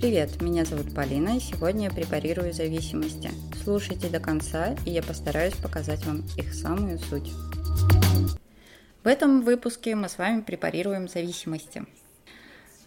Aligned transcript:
Привет, 0.00 0.40
меня 0.40 0.64
зовут 0.64 0.94
Полина, 0.94 1.38
и 1.38 1.40
сегодня 1.40 1.86
я 1.86 1.90
препарирую 1.90 2.52
зависимости. 2.52 3.32
Слушайте 3.64 4.08
до 4.08 4.20
конца, 4.20 4.76
и 4.86 4.90
я 4.90 5.02
постараюсь 5.02 5.54
показать 5.54 6.06
вам 6.06 6.22
их 6.36 6.54
самую 6.54 7.00
суть. 7.00 7.32
В 9.02 9.08
этом 9.08 9.42
выпуске 9.42 9.96
мы 9.96 10.08
с 10.08 10.16
вами 10.16 10.42
препарируем 10.42 11.08
зависимости. 11.08 11.84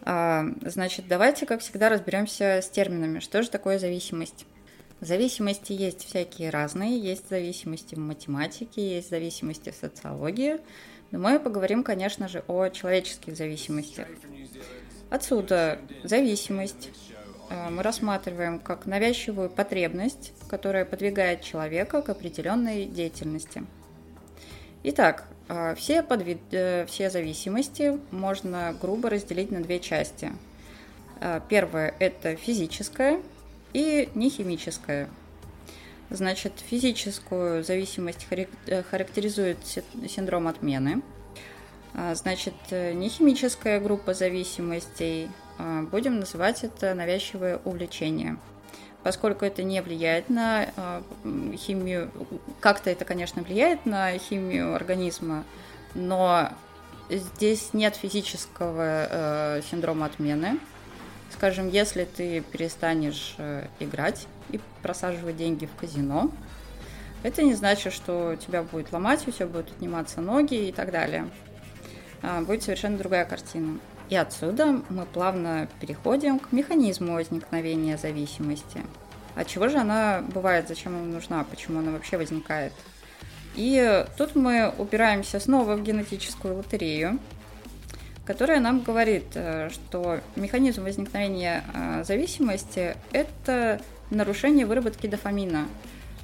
А, 0.03 0.45
значит, 0.61 1.09
давайте, 1.09 1.45
как 1.45 1.59
всегда, 1.59 1.89
разберемся 1.89 2.61
с 2.61 2.69
терминами. 2.69 3.19
Что 3.19 3.43
же 3.43 3.49
такое 3.49 3.77
зависимость? 3.77 4.45
Зависимости 5.01 5.73
есть 5.73 6.05
всякие 6.05 6.49
разные. 6.49 6.97
Есть 6.97 7.27
зависимости 7.27 7.95
в 7.95 7.99
математике, 7.99 8.95
есть 8.95 9.09
зависимости 9.09 9.69
в 9.69 9.75
социологии. 9.75 10.61
Но 11.11 11.19
мы 11.19 11.41
поговорим, 11.41 11.83
конечно 11.83 12.29
же, 12.29 12.41
о 12.47 12.69
человеческих 12.69 13.35
зависимостях. 13.35 14.07
Отсюда 15.11 15.77
зависимость 16.03 16.89
э, 17.49 17.69
мы 17.69 17.83
рассматриваем 17.83 18.59
как 18.59 18.85
навязчивую 18.85 19.49
потребность, 19.49 20.31
которая 20.47 20.85
подвигает 20.85 21.41
человека 21.41 22.01
к 22.01 22.07
определенной 22.07 22.85
деятельности. 22.85 23.65
Итак, 24.83 25.27
э, 25.49 25.75
все, 25.75 26.01
подвид... 26.01 26.39
Э, 26.51 26.85
все 26.85 27.09
зависимости 27.09 27.99
можно 28.11 28.73
грубо 28.81 29.09
разделить 29.09 29.51
на 29.51 29.61
две 29.61 29.79
части. 29.81 30.31
Первое– 31.49 31.93
это 31.99 32.35
физическая 32.35 33.21
и 33.73 34.09
нехимическая. 34.15 35.07
Значит, 36.09 36.53
физическую 36.65 37.63
зависимость 37.63 38.25
характеризует 38.89 39.59
синдром 40.07 40.47
отмены– 40.47 41.03
значит, 42.15 42.53
э, 42.69 42.93
нехимическая 42.93 43.79
группа 43.79 44.13
зависимостей, 44.13 45.29
а, 45.57 45.83
будем 45.83 46.19
называть 46.19 46.63
это 46.63 46.93
навязчивое 46.93 47.59
увлечение. 47.65 48.37
Поскольку 49.03 49.45
это 49.45 49.63
не 49.63 49.81
влияет 49.81 50.29
на 50.29 50.67
а, 50.75 51.03
химию, 51.55 52.09
как-то 52.59 52.89
это, 52.89 53.05
конечно, 53.05 53.41
влияет 53.41 53.85
на 53.85 54.17
химию 54.17 54.75
организма, 54.75 55.43
но 55.93 56.49
здесь 57.09 57.73
нет 57.73 57.95
физического 57.95 59.07
э, 59.09 59.61
синдрома 59.69 60.05
отмены. 60.05 60.59
Скажем, 61.33 61.69
если 61.69 62.05
ты 62.05 62.41
перестанешь 62.41 63.35
э, 63.37 63.67
играть 63.79 64.27
и 64.49 64.59
просаживать 64.81 65.37
деньги 65.37 65.65
в 65.65 65.75
казино, 65.79 66.31
это 67.23 67.43
не 67.43 67.53
значит, 67.53 67.93
что 67.93 68.35
тебя 68.35 68.63
будет 68.63 68.91
ломать, 68.91 69.27
у 69.27 69.31
тебя 69.31 69.47
будут 69.47 69.71
отниматься 69.71 70.21
ноги 70.21 70.69
и 70.69 70.71
так 70.71 70.91
далее. 70.91 71.29
А, 72.23 72.41
будет 72.41 72.63
совершенно 72.63 72.97
другая 72.97 73.25
картина. 73.25 73.79
И 74.09 74.15
отсюда 74.15 74.81
мы 74.89 75.05
плавно 75.05 75.67
переходим 75.79 76.39
к 76.39 76.51
механизму 76.51 77.13
возникновения 77.13 77.97
зависимости. 77.97 78.81
От 79.35 79.47
чего 79.47 79.69
же 79.69 79.77
она 79.77 80.23
бывает, 80.33 80.67
зачем 80.67 80.95
она 80.95 81.05
нужна, 81.05 81.43
почему 81.43 81.79
она 81.79 81.91
вообще 81.91 82.17
возникает. 82.17 82.73
И 83.55 84.05
тут 84.17 84.35
мы 84.35 84.73
упираемся 84.77 85.39
снова 85.39 85.75
в 85.75 85.83
генетическую 85.83 86.57
лотерею, 86.57 87.19
которая 88.25 88.59
нам 88.59 88.81
говорит, 88.81 89.25
э, 89.33 89.69
что 89.69 90.19
механизм 90.35 90.83
возникновения 90.83 91.63
э, 91.73 92.03
зависимости– 92.03 92.95
это 93.11 93.81
нарушение 94.09 94.65
выработки 94.65 95.07
дофамина– 95.07 95.67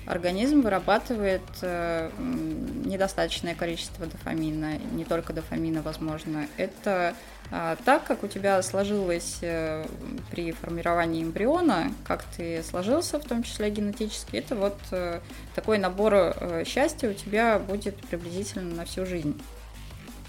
организм 0.08 0.62
вырабатывает 0.62 1.42
э, 1.62 2.10
недостаточное 2.18 3.56
количество 3.56 4.06
дофамина, 4.06 4.78
не 4.78 5.06
только 5.06 5.34
дофамина, 5.34 5.82
возможно. 5.82 6.48
Это 6.56 7.14
э, 7.52 7.76
так, 7.84 8.06
как 8.06 8.24
у 8.24 8.28
тебя 8.28 8.62
сложилось 8.62 9.40
э, 9.42 9.86
при 10.32 10.54
формировании 10.54 11.24
эмбриона, 11.24 11.92
как 12.06 12.24
ты 12.36 12.64
сложился, 12.64 13.20
в 13.20 13.26
том 13.26 13.44
числе 13.44 13.70
генетически, 13.70 14.38
это 14.38 14.56
вот 14.56 14.78
э, 14.92 15.20
такой 15.56 15.78
набор 15.78 16.36
счастья 16.66 17.10
у 17.10 17.14
тебя 17.14 17.60
будет 17.60 17.98
приблизительно 17.98 18.76
на 18.76 18.86
всю 18.86 19.06
жизнь. 19.06 19.40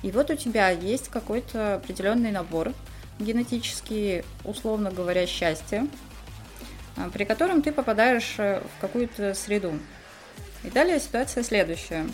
И 0.03 0.11
вот 0.11 0.31
у 0.31 0.37
тебя 0.37 0.71
есть 0.71 1.09
какой-то 1.09 1.77
определенный 1.77 2.31
набор 2.31 2.73
генетический, 3.19 4.23
условно 4.45 4.91
говоря, 4.91 5.27
счастья, 5.27 5.87
а, 5.87 6.08
при 7.13 7.25
котором 7.25 7.63
ты 7.63 7.73
попадаешь 7.73 8.35
э, 8.39 8.61
в 8.61 8.81
какую-то 8.81 9.35
среду. 9.35 9.79
И 10.65 10.71
далее 10.71 10.99
ситуация 11.01 11.43
следующая. 11.43 12.07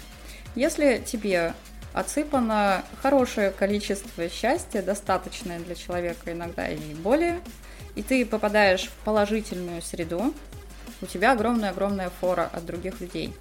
Если 0.55 1.03
тебе 1.05 1.55
отсыпано 1.93 2.85
хорошее 3.01 3.51
количество 3.51 4.29
счастья, 4.29 4.83
достаточное 4.83 5.61
для 5.61 5.75
человека 5.75 6.33
иногда 6.33 6.69
и 6.69 6.79
более, 6.95 7.41
и 7.95 8.03
ты 8.03 8.27
попадаешь 8.27 8.89
в 8.89 9.05
положительную 9.05 9.81
среду, 9.81 10.35
у 11.01 11.07
тебя 11.07 11.33
огромная-огромная 11.33 12.11
фора 12.21 12.51
от 12.53 12.67
других 12.67 13.01
людей. 13.01 13.35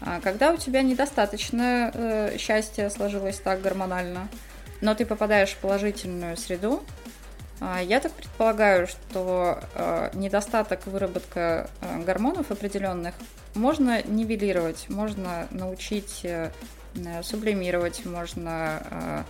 А 0.00 0.20
когда 0.20 0.52
у 0.52 0.56
тебя 0.56 0.82
недостаточно 0.82 1.90
э, 1.92 2.36
счастья 2.38 2.88
сложилось 2.90 3.38
так 3.38 3.60
гормонально, 3.62 4.28
но 4.80 4.94
ты 4.94 5.04
попадаешь 5.04 5.50
в 5.50 5.56
положительную 5.56 6.36
среду, 6.36 6.84
а, 6.84 7.07
я 7.60 8.00
так 8.00 8.12
предполагаю, 8.12 8.86
что 8.86 9.60
а, 9.74 10.10
недостаток 10.14 10.86
выработка 10.86 11.68
а, 11.80 11.98
гормонов 11.98 12.50
определенных 12.50 13.14
можно 13.54 14.02
нивелировать, 14.02 14.88
можно 14.88 15.48
научить 15.50 16.20
э, 16.22 16.52
сублимировать, 17.22 18.04
можно 18.04 19.24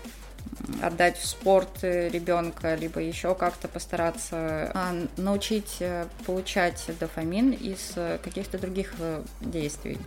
отдать 0.83 1.17
в 1.17 1.27
спорт 1.27 1.83
ребенка, 1.83 2.75
либо 2.75 3.01
еще 3.01 3.35
как-то 3.35 3.69
постараться 3.69 4.73
научить 5.17 5.77
э, 5.81 6.07
получать 6.27 6.85
дофамин 7.01 7.53
из 7.53 7.93
э, 7.97 8.19
каких-то 8.23 8.59
других 8.59 8.95
действий. 9.41 9.99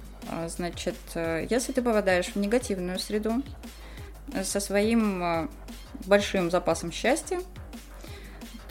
Значит, 0.48 0.96
если 1.16 1.72
ты 1.72 1.82
попадаешь 1.82 2.28
в 2.28 2.36
негативную 2.36 3.00
среду 3.00 3.42
со 4.44 4.60
своим 4.60 5.50
большим 6.06 6.52
запасом 6.52 6.92
счастья, 6.92 7.40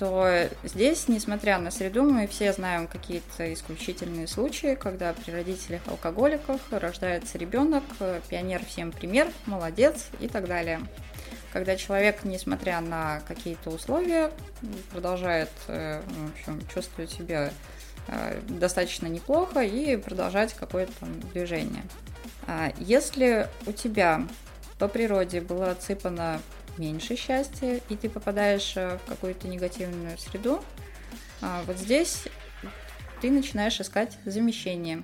то 0.01 0.49
здесь, 0.65 1.09
несмотря 1.09 1.59
на 1.59 1.71
среду, 1.71 2.05
мы 2.05 2.27
все 2.27 2.55
знаем 2.55 2.87
какие-то 2.87 3.53
исключительные 3.53 4.27
случаи, 4.27 4.75
когда 4.75 5.13
при 5.13 5.31
родителях 5.31 5.83
алкоголиках 5.87 6.59
рождается 6.71 7.37
ребенок, 7.37 7.85
пионер 8.31 8.65
всем 8.65 8.93
пример, 8.93 9.29
молодец 9.45 10.07
и 10.19 10.27
так 10.27 10.49
далее. 10.49 10.81
Когда 11.53 11.77
человек, 11.77 12.25
несмотря 12.25 12.81
на 12.81 13.21
какие-то 13.29 13.69
условия, 13.69 14.31
продолжает 14.91 15.51
э, 15.69 16.01
в 16.01 16.31
общем, 16.33 16.67
чувствовать 16.73 17.11
себя 17.11 17.51
э, 18.09 18.41
достаточно 18.49 19.07
неплохо 19.07 19.61
и 19.61 19.97
продолжать 19.99 20.55
какое-то 20.55 21.05
движение. 21.35 21.83
А 22.47 22.73
если 22.79 23.49
у 23.67 23.73
тебя 23.73 24.27
по 24.79 24.89
природе 24.89 25.43
было 25.43 25.73
отсыпано 25.73 26.41
меньше 26.81 27.15
счастья, 27.15 27.81
и 27.89 27.97
ты 27.97 28.09
попадаешь 28.09 28.73
э, 28.77 28.99
в 28.99 29.09
какую-то 29.09 29.47
негативную 29.47 30.17
среду, 30.19 30.63
а 31.43 31.63
вот 31.67 31.77
здесь 31.77 32.25
ты 33.21 33.31
начинаешь 33.31 33.81
искать 33.81 34.17
замещение. 34.25 35.03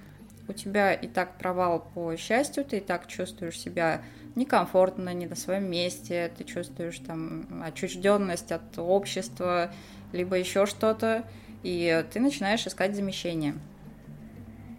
У 0.48 0.53
тебя 0.53 0.94
и 0.94 1.06
так 1.06 1.38
провал 1.38 1.91
по 1.94 2.16
счастью, 2.16 2.64
ты 2.64 2.78
и 2.78 2.81
так 2.81 3.06
чувствуешь 3.06 3.59
себя 3.59 4.03
некомфортно, 4.37 5.12
не 5.12 5.26
на 5.26 5.34
своем 5.34 5.70
месте, 5.70 6.32
ты 6.37 6.44
чувствуешь 6.44 6.98
там 6.98 7.62
отчужденность 7.64 8.53
от 8.53 8.78
общества, 8.78 9.70
либо 10.12 10.37
еще 10.37 10.66
что-то, 10.66 11.25
и 11.62 12.04
ты 12.12 12.20
начинаешь 12.20 12.66
искать 12.66 12.94
замещение. 12.94 13.54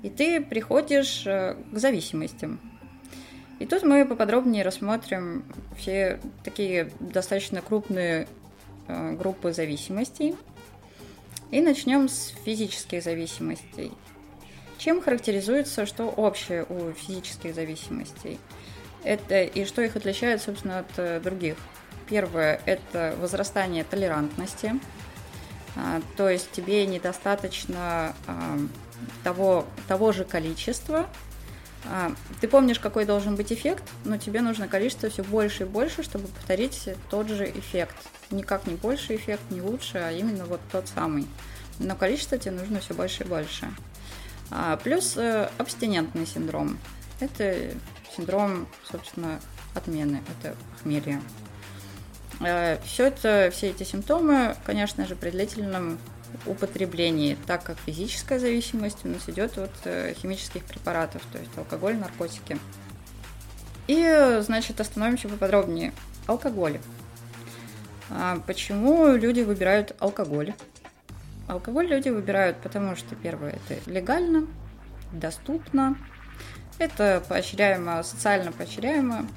И 0.04 0.10
ты 0.10 0.42
приходишь 0.42 1.24
э, 1.26 1.56
к 1.72 1.78
зависимостям. 1.78 2.62
И 3.60 3.66
тут 3.66 3.84
мы 3.84 4.06
поподробнее 4.06 4.64
рассмотрим 4.64 5.44
все 5.78 6.20
такие 6.44 6.92
достаточно 7.00 7.62
крупные 7.62 8.28
э, 8.88 9.14
группы 9.14 9.52
зависимостей. 9.52 10.36
И 11.50 11.62
начнем 11.62 12.10
с 12.10 12.34
физических 12.46 13.02
зависимостей. 13.02 13.92
Чем 14.78 15.02
характеризуется, 15.02 15.86
что 15.86 16.06
общее 16.06 16.66
у 16.70 16.92
физических 16.92 17.56
зависимостей? 17.56 18.40
Это 19.04 19.42
и 19.42 19.66
что 19.66 19.82
их 19.82 19.96
отличает, 19.96 20.42
собственно, 20.42 20.80
от 20.80 20.92
э, 20.98 21.20
других. 21.20 21.58
Первое– 22.08 22.62
это 22.66 23.16
возрастание 23.20 23.84
толерантности. 23.84 24.80
А, 25.76 26.02
то 26.16 26.30
есть 26.30 26.52
тебе 26.52 26.86
недостаточно 26.86 28.16
а, 28.26 28.58
того, 29.24 29.66
того 29.88 30.12
же 30.12 30.26
количества 30.26 31.08
ты 32.42 32.48
помнишь, 32.48 32.80
какой 32.80 33.06
должен 33.06 33.36
быть 33.36 33.52
эффект, 33.54 33.84
но 34.04 34.18
тебе 34.18 34.42
нужно 34.42 34.68
количество 34.68 35.10
все 35.10 35.24
больше 35.24 35.64
и 35.64 35.66
больше, 35.66 36.04
чтобы 36.04 36.28
повторить 36.28 36.90
тот 37.10 37.28
же 37.30 37.50
эффект. 37.50 37.96
Никак 38.32 38.68
не 38.68 38.76
больше 38.76 39.16
эффект, 39.16 39.44
не 39.50 39.62
лучше, 39.62 39.98
а 40.00 40.12
именно 40.12 40.46
вот 40.46 40.60
тот 40.72 40.88
самый. 40.88 41.28
Но 41.80 41.96
количество 41.96 42.38
тебе 42.38 42.52
нужно 42.52 42.80
все 42.80 42.94
больше 42.94 43.24
и 43.24 43.28
больше. 43.28 43.70
А, 44.50 44.78
плюс 44.78 45.16
э, 45.18 45.50
абстинентный 45.58 46.26
синдром. 46.26 46.78
Это 47.20 47.56
синдром, 48.16 48.68
собственно, 48.90 49.40
отмены, 49.74 50.22
это 50.40 50.56
хмелье. 50.82 51.22
Э, 52.40 52.80
все 52.84 53.08
это, 53.08 53.50
все 53.52 53.70
эти 53.70 53.84
симптомы, 53.84 54.56
конечно 54.66 55.06
же, 55.06 55.16
при 55.16 55.30
длительном 55.32 56.00
употреблении, 56.46 57.38
так 57.46 57.64
как 57.64 57.78
физическая 57.86 58.40
зависимость 58.40 59.06
у 59.06 59.10
нас 59.10 59.28
идет 59.28 59.58
от 59.58 59.72
э, 59.86 60.14
химических 60.14 60.64
препаратов, 60.64 61.22
то 61.32 61.38
есть 61.38 61.52
алкоголь, 61.58 61.98
наркотики. 61.98 62.58
И, 63.88 64.40
значит, 64.42 64.80
остановимся 64.82 65.30
поподробнее. 65.30 65.94
Алкоголь. 66.26 66.80
А 68.10 68.40
почему 68.46 69.14
люди 69.14 69.42
выбирают 69.42 69.96
алкоголь? 70.00 70.54
Алкоголь 71.48 71.88
люди 71.88 72.10
выбирают, 72.10 72.58
потому 72.58 72.96
что, 72.96 73.16
первое, 73.16 73.52
это 73.52 73.90
легально, 73.90 74.48
доступно, 75.14 75.98
это 76.78 77.24
поощряемо, 77.28 78.04
социально 78.04 78.52
поощряемо. 78.52 79.28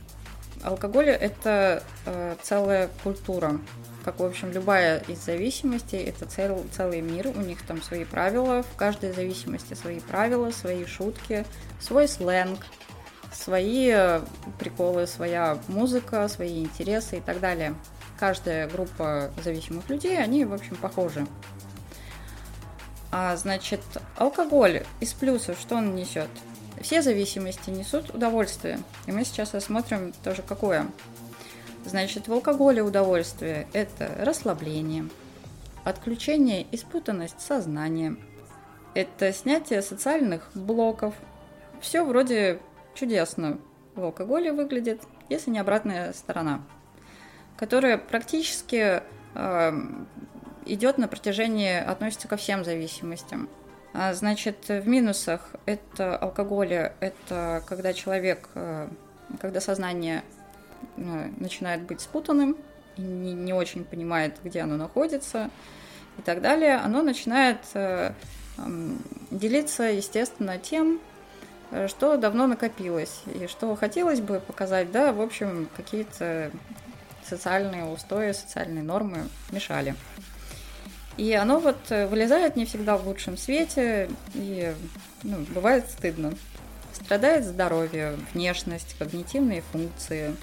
Алкоголь– 0.63 1.09
это 1.09 1.83
э, 2.07 2.37
целая 2.43 2.91
культура. 3.03 3.59
Как, 4.05 4.21
в 4.21 4.25
общем, 4.25 4.51
любая 4.53 4.99
из 5.01 5.25
зависимостей, 5.25 5.99
это 5.99 6.27
цел, 6.27 6.65
целый 6.73 7.01
мир, 7.01 7.29
у 7.29 7.41
них 7.41 7.63
там 7.67 7.83
свои 7.83 8.05
правила, 8.05 8.63
в 8.63 8.77
каждой 8.77 9.13
зависимости 9.13 9.75
свои 9.75 10.01
правила, 10.01 10.51
свои 10.51 10.85
шутки, 10.87 11.45
свой 11.81 12.09
сленг, 12.09 12.67
свои 13.33 13.91
э, 13.91 14.21
приколы, 14.59 15.07
своя 15.07 15.59
музыка, 15.69 16.29
свои 16.29 16.63
интересы 16.63 17.19
и 17.19 17.21
так 17.21 17.41
далее. 17.41 17.75
Каждая 18.19 18.69
группа 18.69 19.31
зависимых 19.43 19.89
людей, 19.89 20.23
они, 20.23 20.45
в 20.45 20.53
общем, 20.53 20.77
похожи. 20.77 21.27
А, 23.13 23.35
значит, 23.37 23.81
алкоголь 24.17 24.85
из 25.01 25.13
плюсов, 25.15 25.59
что 25.59 25.77
он 25.77 25.95
несет? 25.95 26.29
Все 26.81 27.03
зависимости 27.03 27.71
несут 27.71 28.11
удовольствие. 28.15 28.81
И 29.07 29.13
мы 29.13 29.25
сейчас 29.25 29.55
рассмотрим 29.55 30.13
тоже 30.25 30.43
какое. 30.43 30.87
Значит, 31.85 32.29
в 32.29 32.33
алкоголе 32.33 32.83
удовольствие– 32.83 33.67
это 33.73 34.11
расслабление, 34.19 35.09
отключение 35.85 36.63
и 36.63 36.77
спутанность 36.77 37.41
сознания. 37.41 38.17
Это 38.95 39.33
снятие 39.33 39.83
социальных 39.83 40.51
блоков. 40.55 41.15
Все 41.81 42.05
вроде 42.05 42.61
чудесно 42.95 43.59
в 43.95 44.03
алкоголе 44.05 44.53
выглядит, 44.53 45.03
если 45.29 45.51
не 45.51 45.59
обратная 45.59 46.13
сторона, 46.13 46.63
которая 47.57 47.99
практически 47.99 49.03
э, 49.35 49.73
идет 50.67 50.99
на 50.99 51.09
протяжении, 51.09 51.79
относится 51.79 52.29
ко 52.29 52.37
всем 52.37 52.65
зависимостям. 52.65 53.49
А, 53.93 54.15
значит, 54.15 54.69
в 54.69 54.87
минусах 54.87 55.51
это 55.67 56.17
алкоголя, 56.17 56.95
это 57.01 57.63
когда 57.67 57.93
человек, 57.93 58.49
э, 58.55 58.89
когда 59.41 59.61
сознание 59.61 60.23
э, 60.97 61.29
начинает 61.39 61.83
быть 61.83 62.01
спутанным 62.01 62.57
не, 62.97 63.33
не 63.33 63.53
очень 63.53 63.85
понимает, 63.85 64.37
где 64.45 64.61
оно 64.61 64.77
находится 64.77 65.51
и 66.19 66.23
так 66.23 66.41
далее, 66.41 66.77
оно 66.77 67.03
начинает 67.03 67.59
э, 67.75 68.13
делиться, 69.33 69.85
естественно, 69.85 70.59
тем, 70.59 71.01
что 71.87 72.17
давно 72.17 72.47
накопилось 72.47 73.23
и 73.27 73.47
что 73.47 73.75
хотелось 73.77 74.21
бы 74.21 74.41
показать, 74.41 74.91
да, 74.93 75.13
в 75.13 75.21
общем, 75.21 75.69
какие-то 75.77 76.51
социальные 77.25 77.85
устои, 77.85 78.33
социальные 78.33 78.83
нормы 78.83 79.29
мешали. 79.51 79.95
И 81.21 81.35
оно 81.35 81.61
вот 81.61 81.77
э, 81.91 82.07
вылезает 82.07 82.57
не 82.57 82.65
всегда 82.65 82.97
в 82.97 83.07
лучшем 83.07 83.37
свете, 83.37 84.09
и 84.33 84.73
ну, 85.23 85.37
бывает 85.51 85.85
стыдно. 85.91 86.33
Страдает 86.95 87.45
здоровье, 87.45 88.19
внешность, 88.33 88.97
когнитивные 88.99 89.61
функции. 89.61 90.35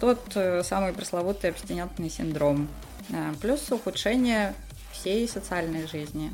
Тот 0.00 0.20
э, 0.34 0.62
самый 0.64 0.92
пресловутый 0.92 1.48
абстинентный 1.48 2.10
синдром. 2.10 2.68
А, 3.10 3.32
плюс 3.40 3.72
ухудшение 3.72 4.52
всей 4.92 5.26
социальной 5.26 5.86
жизни. 5.86 6.30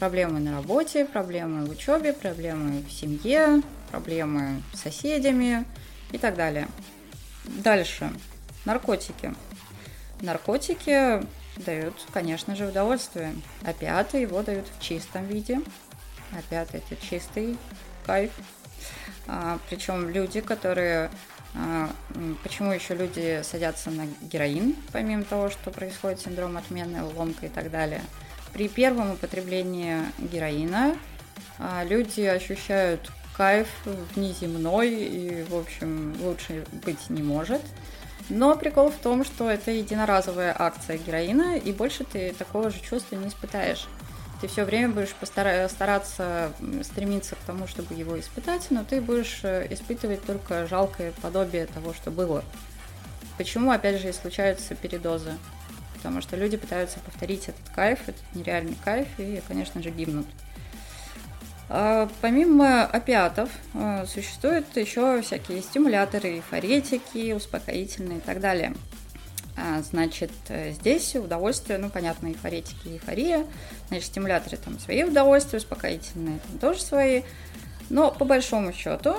Проблемы 0.00 0.40
на 0.40 0.56
работе, 0.56 1.04
проблемы 1.04 1.66
в 1.66 1.70
учебе, 1.70 2.12
проблемы 2.12 2.82
в 2.82 2.90
семье, 2.90 3.62
проблемы 3.92 4.60
с 4.74 4.80
соседями 4.80 5.64
и 6.10 6.18
так 6.18 6.34
далее. 6.34 6.66
Дальше. 7.44 8.10
Наркотики. 8.64 9.32
Наркотики 10.20 11.22
дают, 11.58 11.94
конечно 12.12 12.54
же, 12.56 12.66
удовольствие. 12.66 13.34
Опиаты 13.64 14.18
его 14.18 14.42
дают 14.42 14.66
в 14.68 14.82
чистом 14.82 15.26
виде. 15.26 15.60
Опиаты 16.32 16.78
это 16.78 16.96
чистый 17.00 17.56
кайф. 18.04 18.32
А, 19.26 19.58
причем 19.68 20.08
люди, 20.08 20.40
которые... 20.40 21.10
А, 21.54 21.90
почему 22.42 22.72
еще 22.72 22.94
люди 22.94 23.40
садятся 23.42 23.90
на 23.90 24.06
героин, 24.20 24.76
помимо 24.92 25.24
того, 25.24 25.48
что 25.48 25.70
происходит 25.70 26.20
синдром 26.20 26.56
отмены, 26.56 27.02
ломка 27.02 27.46
и 27.46 27.48
так 27.48 27.70
далее. 27.70 28.02
При 28.52 28.68
первом 28.68 29.12
употреблении 29.12 29.98
героина 30.18 30.96
а, 31.58 31.84
люди 31.84 32.22
ощущают 32.22 33.10
кайф 33.36 33.68
внеземной 34.14 34.90
и, 34.90 35.42
в 35.44 35.56
общем, 35.56 36.16
лучше 36.20 36.66
быть 36.84 37.10
не 37.10 37.22
может– 37.22 37.62
но 38.28 38.56
прикол 38.56 38.90
в 38.90 38.96
том, 38.96 39.24
что 39.24 39.50
это 39.50 39.70
единоразовая 39.70 40.54
акция 40.58 40.98
героина, 40.98 41.56
и 41.56 41.72
больше 41.72 42.04
ты 42.04 42.32
такого 42.32 42.70
же 42.70 42.80
чувства 42.80 43.16
не 43.16 43.28
испытаешь. 43.28 43.86
Ты 44.40 44.48
все 44.48 44.64
время 44.64 44.90
будешь 44.90 45.14
постара- 45.18 45.68
стараться 45.68 46.52
стремиться 46.82 47.36
к 47.36 47.38
тому, 47.46 47.66
чтобы 47.66 47.94
его 47.94 48.18
испытать, 48.20 48.66
но 48.70 48.84
ты 48.84 49.00
будешь 49.00 49.40
э, 49.44 49.66
испытывать 49.70 50.22
только 50.24 50.66
жалкое 50.66 51.12
подобие 51.22 51.66
того, 51.66 51.94
что 51.94 52.10
было. 52.10 52.44
Почему, 53.38 53.70
опять 53.70 54.00
же, 54.00 54.10
и 54.10 54.12
случаются 54.12 54.74
передозы? 54.74 55.32
Потому 55.94 56.20
что 56.20 56.36
люди 56.36 56.58
пытаются 56.58 56.98
повторить 57.00 57.48
этот 57.48 57.68
кайф, 57.74 58.00
этот 58.06 58.22
нереальный 58.34 58.76
кайф, 58.84 59.08
и, 59.18 59.42
конечно 59.48 59.82
же, 59.82 59.90
гибнут. 59.90 60.26
А, 61.68 62.08
помимо 62.20 62.84
опиатов 62.84 63.50
а, 63.74 64.06
существуют 64.06 64.76
еще 64.76 65.20
всякие 65.22 65.62
стимуляторы, 65.62 66.36
эйфоретики, 66.36 67.32
успокоительные 67.32 68.18
и 68.18 68.20
так 68.20 68.40
далее. 68.40 68.74
А, 69.56 69.82
значит, 69.82 70.30
здесь 70.48 71.16
удовольствие, 71.16 71.78
ну, 71.78 71.88
понятно, 71.90 72.28
эйфоретики 72.28 72.88
и 72.88 72.92
эйфория. 72.94 73.46
Значит, 73.88 74.06
стимуляторы 74.06 74.56
там 74.58 74.78
свои 74.78 75.02
удовольствия, 75.02 75.58
успокоительные 75.58 76.38
там 76.46 76.58
тоже 76.58 76.82
свои. 76.82 77.22
Но 77.88 78.10
по 78.10 78.24
большому 78.24 78.72
счету 78.72 79.16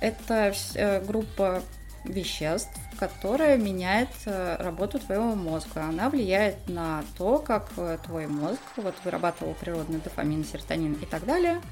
это 0.00 0.54
э, 0.74 1.00
группа 1.04 1.62
веществ, 2.04 2.70
которая 3.00 3.56
меняет 3.56 4.10
э, 4.26 4.56
работу 4.58 4.98
твоего 4.98 5.34
мозга. 5.34 5.84
Она 5.84 6.10
влияет 6.10 6.68
на 6.68 7.02
то, 7.16 7.38
как 7.38 7.70
э, 7.78 7.96
твой 8.04 8.26
мозг 8.26 8.60
вот, 8.76 8.94
вырабатывал 9.04 9.54
природный 9.54 10.00
дофамин, 10.00 10.44
серотонин 10.44 10.92
и 10.92 11.06
так 11.06 11.24
далее. 11.24 11.62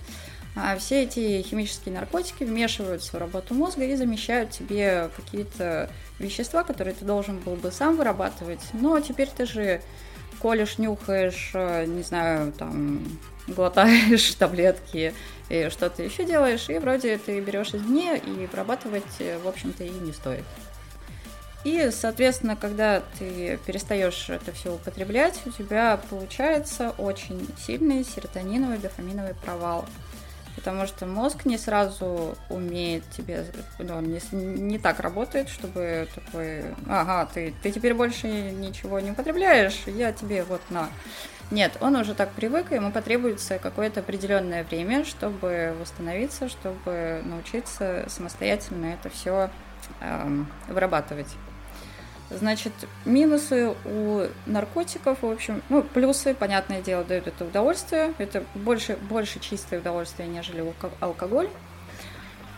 А 0.56 0.76
все 0.78 1.02
эти 1.02 1.42
химические 1.42 1.94
наркотики 1.94 2.44
вмешиваются 2.44 3.14
в 3.14 3.20
работу 3.20 3.54
мозга 3.54 3.84
и 3.84 3.94
замещают 3.94 4.50
тебе 4.50 5.10
какие-то 5.14 5.90
вещества, 6.18 6.64
которые 6.64 6.94
ты 6.94 7.04
должен 7.04 7.38
был 7.38 7.56
бы 7.56 7.70
сам 7.70 7.96
вырабатывать. 7.96 8.62
Но 8.72 8.98
теперь 9.00 9.28
ты 9.28 9.44
же 9.44 9.82
колешь, 10.40 10.78
нюхаешь, 10.78 11.50
э, 11.52 11.84
не 11.84 12.02
знаю, 12.02 12.52
там, 12.52 13.02
глотаешь 13.46 14.34
таблетки 14.38 15.12
и 15.50 15.68
что-то 15.68 16.02
еще 16.02 16.24
делаешь, 16.24 16.70
и 16.70 16.78
вроде 16.78 17.18
ты 17.18 17.38
берешь 17.40 17.74
извне, 17.74 18.16
и 18.16 18.46
вырабатывать, 18.46 19.04
э, 19.18 19.38
в 19.38 19.46
общем-то, 19.46 19.84
и 19.84 19.90
не 19.90 20.12
стоит. 20.12 20.44
И, 21.64 21.90
соответственно, 21.90 22.56
когда 22.56 23.02
ты 23.18 23.58
перестаешь 23.66 24.30
это 24.30 24.52
все 24.52 24.74
употреблять, 24.74 25.40
у 25.44 25.50
тебя 25.50 25.98
получается 26.08 26.90
очень 26.98 27.48
сильный 27.66 28.04
серотониновый, 28.04 28.78
дофаминовый 28.78 29.34
провал. 29.34 29.84
Потому 30.54 30.86
что 30.86 31.06
мозг 31.06 31.44
не 31.44 31.56
сразу 31.56 32.36
умеет 32.48 33.04
тебе, 33.10 33.44
ну, 33.78 34.00
не, 34.00 34.20
не 34.32 34.78
так 34.78 34.98
работает, 35.00 35.48
чтобы 35.48 36.08
такой, 36.14 36.64
ага, 36.88 37.28
ты, 37.32 37.54
ты 37.62 37.70
теперь 37.70 37.94
больше 37.94 38.26
ничего 38.26 38.98
не 38.98 39.12
употребляешь, 39.12 39.82
я 39.86 40.12
тебе 40.12 40.42
вот 40.42 40.60
на 40.70 40.88
нет, 41.50 41.78
он 41.80 41.96
уже 41.96 42.14
так 42.14 42.30
привык, 42.32 42.72
ему 42.72 42.92
потребуется 42.92 43.58
какое-то 43.58 44.00
определенное 44.00 44.64
время, 44.64 45.04
чтобы 45.04 45.74
восстановиться, 45.80 46.48
чтобы 46.48 47.22
научиться 47.24 48.04
самостоятельно 48.08 48.86
это 48.86 49.08
все 49.08 49.48
эм, 50.00 50.46
вырабатывать. 50.68 51.28
Значит, 52.30 52.72
минусы 53.06 53.74
у 53.86 54.26
наркотиков, 54.44 55.22
в 55.22 55.26
общем, 55.26 55.62
ну, 55.70 55.82
плюсы, 55.82 56.34
понятное 56.34 56.82
дело, 56.82 57.02
дают 57.02 57.26
это 57.26 57.44
удовольствие. 57.44 58.12
Это 58.18 58.44
больше, 58.54 58.98
больше 59.08 59.40
чистое 59.40 59.80
удовольствие, 59.80 60.28
нежели 60.28 60.64
алкоголь. 61.00 61.48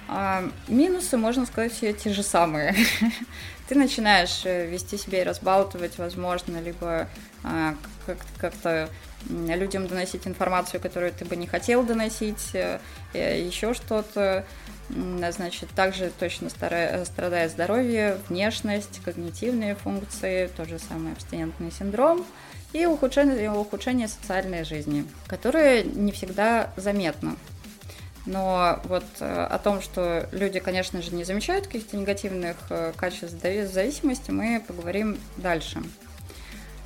А 0.08 0.42
минусы, 0.66 1.16
можно 1.16 1.46
сказать, 1.46 1.72
все 1.72 1.92
те 1.92 2.12
же 2.12 2.24
самые. 2.24 2.74
Ты 3.68 3.76
начинаешь 3.76 4.42
э, 4.44 4.66
вести 4.66 4.96
себя 4.96 5.20
и 5.20 5.24
разбалтывать, 5.24 5.98
возможно, 5.98 6.60
либо 6.60 7.06
а, 7.44 7.76
как-то 8.40 8.88
людям 9.28 9.86
доносить 9.86 10.26
информацию, 10.26 10.80
которую 10.80 11.12
ты 11.12 11.24
бы 11.24 11.36
не 11.36 11.46
хотел 11.46 11.84
доносить, 11.84 12.54
э, 12.54 12.80
еще 13.14 13.72
что-то. 13.72 14.44
Значит, 15.30 15.68
также 15.70 16.10
точно 16.18 16.48
страдает 16.50 17.50
здоровье, 17.50 18.18
внешность, 18.28 19.00
когнитивные 19.04 19.74
функции, 19.76 20.50
тот 20.56 20.68
же 20.68 20.78
самый 20.78 21.12
абстинентный 21.12 21.70
синдром 21.70 22.26
и 22.72 22.86
ухудшение, 22.86 23.52
ухудшение 23.52 24.08
социальной 24.08 24.64
жизни, 24.64 25.04
которое 25.26 25.82
не 25.84 26.12
всегда 26.12 26.72
заметно. 26.76 27.36
Но 28.26 28.80
вот 28.84 29.04
э, 29.20 29.44
о 29.44 29.58
том, 29.58 29.80
что 29.80 30.28
люди, 30.32 30.58
конечно 30.60 31.00
же, 31.02 31.14
не 31.14 31.24
замечают 31.24 31.66
каких-то 31.66 31.96
негативных 31.96 32.56
э, 32.68 32.92
качеств 32.96 33.40
зависимости, 33.40 34.30
мы 34.30 34.62
поговорим 34.66 35.18
дальше. 35.36 35.82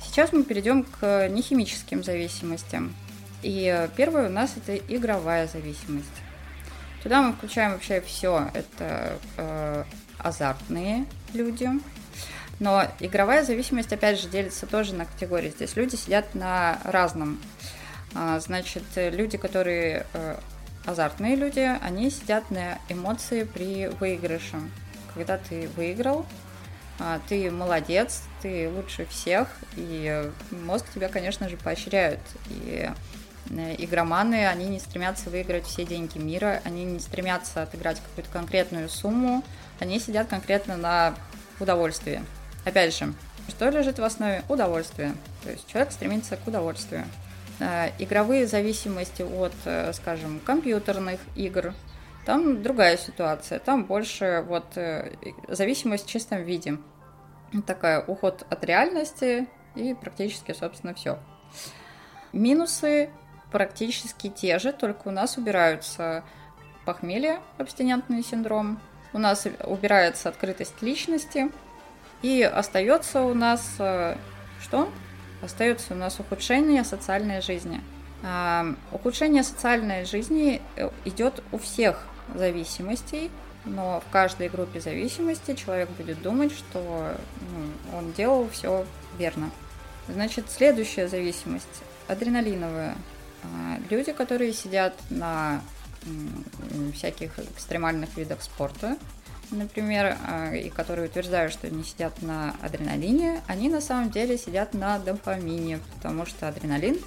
Сейчас 0.03 0.31
мы 0.31 0.43
перейдем 0.43 0.83
к 0.83 1.27
нехимическим 1.27 2.03
зависимостям. 2.03 2.95
И 3.41 3.89
первое 3.95 4.29
у 4.29 4.31
нас 4.31 4.53
это 4.55 4.75
игровая 4.75 5.47
зависимость. 5.47 6.24
Туда 7.05 7.21
мы 7.21 7.33
включаем 7.33 7.73
вообще 7.73 8.01
все. 8.01 8.49
Это 8.55 9.19
э, 9.37 9.83
азартные 10.17 11.05
люди. 11.35 11.69
Но 12.59 12.83
игровая 12.99 13.43
зависимость, 13.43 13.93
опять 13.93 14.19
же, 14.19 14.27
делится 14.27 14.65
тоже 14.65 14.95
на 14.95 15.05
категории. 15.05 15.51
Здесь 15.51 15.75
люди 15.75 15.97
сидят 15.97 16.33
на 16.33 16.79
разном. 16.83 17.39
А, 18.15 18.39
значит, 18.39 18.81
люди, 18.95 19.37
которые 19.37 20.07
э, 20.13 20.35
азартные 20.87 21.35
люди, 21.35 21.59
они 21.59 22.09
сидят 22.09 22.49
на 22.49 22.79
эмоции 22.89 23.43
при 23.43 23.85
выигрыше. 23.85 24.57
Когда 25.13 25.37
ты 25.37 25.69
выиграл, 25.77 26.25
а, 26.97 27.21
ты 27.29 27.51
молодец, 27.51 28.23
ты 28.41 28.67
лучше 28.67 29.05
всех, 29.05 29.49
и 29.75 30.31
мозг 30.49 30.87
тебя, 30.91 31.09
конечно 31.09 31.49
же, 31.49 31.57
поощряет. 31.57 32.21
И 32.49 32.89
игроманы, 33.49 34.47
они 34.47 34.65
не 34.65 34.79
стремятся 34.79 35.29
выиграть 35.29 35.65
все 35.65 35.85
деньги 35.85 36.17
мира, 36.17 36.61
они 36.63 36.83
не 36.83 36.99
стремятся 36.99 37.63
отыграть 37.63 38.01
какую-то 38.01 38.31
конкретную 38.31 38.89
сумму, 38.89 39.43
они 39.79 39.99
сидят 39.99 40.27
конкретно 40.27 40.77
на 40.77 41.15
удовольствии. 41.59 42.21
Опять 42.65 42.97
же, 42.97 43.13
что 43.47 43.69
лежит 43.69 43.99
в 43.99 44.03
основе? 44.03 44.43
Удовольствие. 44.49 45.13
То 45.43 45.51
есть 45.51 45.67
человек 45.67 45.91
стремится 45.91 46.37
к 46.37 46.47
удовольствию. 46.47 47.05
Э, 47.59 47.91
игровые 47.99 48.47
зависимости 48.47 49.21
от, 49.21 49.53
э, 49.65 49.93
скажем, 49.93 50.39
компьютерных 50.39 51.19
игр, 51.35 51.73
там 52.25 52.63
другая 52.63 52.97
ситуация. 52.97 53.59
Там 53.59 53.85
больше 53.85 54.43
вот 54.47 54.65
э, 54.75 55.13
зависимость 55.47 56.07
в 56.07 56.09
чистом 56.09 56.43
виде. 56.43 56.77
Такая 57.67 58.01
уход 58.01 58.45
от 58.49 58.65
реальности 58.65 59.47
и 59.75 59.93
практически, 59.93 60.51
собственно, 60.51 60.93
все. 60.93 61.19
Минусы 62.33 63.09
практически 63.51 64.29
те 64.29 64.59
же, 64.59 64.73
только 64.73 65.07
у 65.07 65.11
нас 65.11 65.37
убираются 65.37 66.23
похмелье, 66.85 67.39
абстинентный 67.57 68.23
синдром, 68.23 68.79
у 69.13 69.17
нас 69.17 69.47
убирается 69.63 70.29
открытость 70.29 70.81
личности, 70.81 71.51
и 72.21 72.41
остается 72.43 73.21
у 73.21 73.33
нас 73.33 73.75
что? 74.61 74.89
остается 75.41 75.93
у 75.93 75.97
нас 75.97 76.19
ухудшение 76.19 76.83
социальной 76.83 77.41
жизни. 77.41 77.81
Ухудшение 78.91 79.43
социальной 79.43 80.05
жизни 80.05 80.61
э, 80.75 80.89
идет 81.03 81.43
у 81.51 81.59
всех 81.59 82.07
зависимостей, 82.33 83.29
но 83.65 84.01
в 84.07 84.11
каждой 84.11 84.49
группе 84.49 84.79
зависимости 84.79 85.53
человек 85.53 85.89
будет 85.91 86.21
думать, 86.23 86.51
что 86.51 87.15
ну, 87.41 87.97
он 87.97 88.13
делал 88.13 88.49
все 88.49 88.85
верно. 89.19 89.51
Значит, 90.07 90.49
следующая 90.49 91.07
зависимость 91.07 91.83
адреналиновая. 92.07 92.95
А, 93.53 93.79
люди, 93.89 94.11
которые 94.11 94.53
сидят 94.53 94.93
на 95.09 95.61
всяких 96.93 97.39
экстремальных 97.39 98.15
видах 98.15 98.41
спорта, 98.41 98.97
например, 99.51 100.17
а, 100.27 100.53
и 100.53 100.69
которые 100.69 101.07
утверждают, 101.07 101.53
что 101.53 101.67
они 101.67 101.83
сидят 101.83 102.21
на 102.21 102.55
адреналине, 102.61 103.41
они 103.47 103.69
на 103.69 103.81
самом 103.81 104.11
деле 104.11 104.37
сидят 104.37 104.73
на 104.73 104.99
дофамине, 104.99 105.79
потому 105.95 106.25
что 106.25 106.47
адреналин 106.47 106.97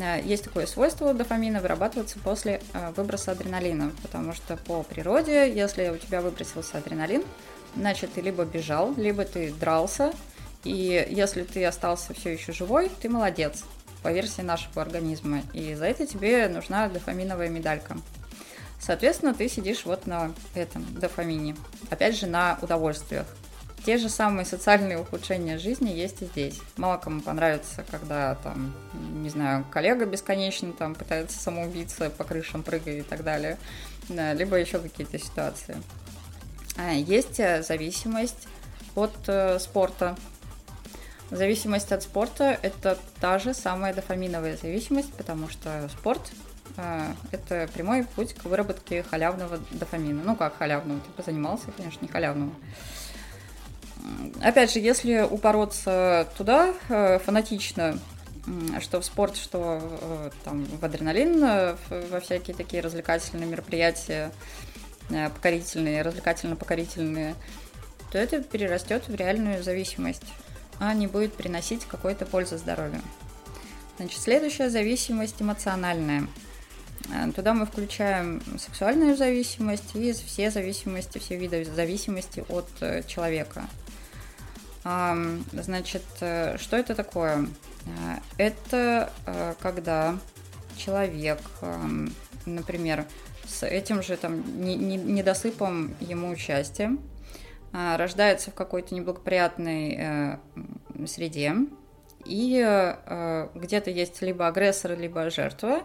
а, 0.00 0.18
есть 0.18 0.44
такое 0.44 0.66
свойство 0.66 1.14
дофамина 1.14 1.60
вырабатываться 1.60 2.18
после 2.18 2.60
а, 2.72 2.92
выброса 2.92 3.32
адреналина, 3.32 3.92
потому 4.02 4.32
что 4.32 4.56
по 4.56 4.82
природе, 4.82 5.52
если 5.52 5.88
у 5.88 5.96
тебя 5.96 6.20
выбросился 6.20 6.78
адреналин, 6.78 7.22
значит 7.76 8.12
ты 8.14 8.20
либо 8.20 8.44
бежал, 8.44 8.94
либо 8.96 9.24
ты 9.24 9.52
дрался, 9.52 10.12
и 10.64 11.06
если 11.10 11.42
ты 11.42 11.64
остался 11.64 12.14
все 12.14 12.30
еще 12.30 12.52
живой, 12.52 12.90
ты 13.00 13.08
молодец 13.08 13.64
по 14.02 14.12
версии 14.12 14.42
нашего 14.42 14.82
организма, 14.82 15.42
и 15.52 15.74
за 15.74 15.86
это 15.86 16.06
тебе 16.06 16.48
нужна 16.48 16.88
дофаминовая 16.88 17.48
медалька. 17.48 17.96
Соответственно, 18.80 19.34
ты 19.34 19.48
сидишь 19.48 19.84
вот 19.84 20.06
на 20.06 20.32
этом 20.54 20.84
дофамине. 20.94 21.56
Опять 21.90 22.18
же, 22.18 22.26
на 22.26 22.58
удовольствиях. 22.62 23.26
Те 23.84 23.96
же 23.96 24.10
самые 24.10 24.44
социальные 24.44 24.98
ухудшения 24.98 25.58
жизни 25.58 25.90
есть 25.90 26.20
и 26.20 26.26
здесь. 26.26 26.60
Мало 26.76 26.98
кому 26.98 27.22
понравится, 27.22 27.84
когда 27.90 28.34
там, 28.36 28.74
не 29.22 29.30
знаю, 29.30 29.64
коллега 29.70 30.04
бесконечно 30.04 30.72
там 30.72 30.94
пытается 30.94 31.38
самоубиться, 31.38 32.10
по 32.10 32.24
крышам 32.24 32.62
прыгает 32.62 33.06
и 33.06 33.08
так 33.08 33.24
далее. 33.24 33.58
Да, 34.08 34.34
либо 34.34 34.56
еще 34.56 34.78
какие-то 34.80 35.18
ситуации. 35.18 35.76
А, 36.76 36.92
есть 36.92 37.40
э, 37.40 37.62
зависимость 37.62 38.48
от 38.94 39.16
э, 39.28 39.58
спорта. 39.58 40.16
Зависимость 41.30 41.92
от 41.92 42.02
спорта– 42.02 42.58
это 42.62 42.98
та 43.20 43.38
же 43.38 43.54
самая 43.54 43.94
дофаминовая 43.94 44.56
зависимость, 44.56 45.12
потому 45.14 45.48
что 45.48 45.88
спорт 45.88 46.32
а, 46.76 47.14
это 47.30 47.68
прямой 47.72 48.04
путь 48.04 48.34
к 48.34 48.44
выработке 48.44 49.02
халявного 49.02 49.60
дофамина. 49.70 50.22
Ну, 50.24 50.36
как 50.36 50.56
халявного, 50.56 51.00
ты 51.00 51.10
позанимался, 51.10 51.66
конечно, 51.76 52.04
не 52.04 52.08
халявного. 52.08 52.52
Опять 54.42 54.72
же, 54.72 54.80
если 54.80 55.20
упороться 55.20 56.26
туда 56.36 56.72
э, 56.88 57.18
фанатично, 57.18 57.98
что 58.80 59.00
в 59.00 59.04
спорт, 59.04 59.36
что 59.36 59.80
э, 59.82 60.30
там 60.44 60.64
в 60.64 60.84
адреналин, 60.84 61.44
э, 61.44 61.76
во 62.10 62.20
всякие 62.20 62.56
такие 62.56 62.82
развлекательные 62.82 63.46
мероприятия, 63.46 64.32
покорительные, 65.08 66.02
развлекательно-покорительные, 66.02 67.34
то 68.10 68.18
это 68.18 68.42
перерастет 68.42 69.08
в 69.08 69.14
реальную 69.14 69.62
зависимость, 69.62 70.22
а 70.80 70.92
не 70.94 71.06
будет 71.06 71.34
приносить 71.34 71.84
какой-то 71.84 72.26
пользы 72.26 72.58
здоровью. 72.58 73.02
Значит, 73.98 74.20
следующая 74.20 74.70
зависимость 74.70 75.40
эмоциональная– 75.40 76.26
Э, 77.08 77.30
туда 77.32 77.54
мы 77.54 77.66
включаем 77.66 78.42
сексуальную 78.58 79.16
зависимость 79.16 79.94
и 79.94 80.12
все 80.12 80.50
зависимости, 80.50 81.18
все 81.18 81.36
виды 81.36 81.64
зависимости 81.64 82.44
от 82.48 82.68
э, 82.80 83.02
человека. 83.06 83.68
Значит, 84.82 86.04
э, 86.20 86.56
что 86.58 86.76
это 86.76 86.94
такое? 86.94 87.46
Это 88.36 89.10
когда 89.60 90.18
человек, 90.76 91.38
например, 92.44 93.06
с 93.46 93.66
этим 93.66 94.02
же 94.02 94.18
там 94.18 94.62
недосыпом 94.62 95.94
ему 96.00 96.36
счастья, 96.36 96.96
рождается 97.72 98.50
в 98.50 98.54
какой-то 98.54 98.94
неблагоприятной 98.94 100.38
среде, 101.06 101.54
и 102.24 102.96
где-то 103.54 103.90
есть 103.90 104.20
либо 104.22 104.46
агрессор, 104.46 104.98
либо 104.98 105.30
жертва, 105.30 105.82